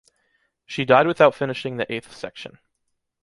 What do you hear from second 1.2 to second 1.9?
finishing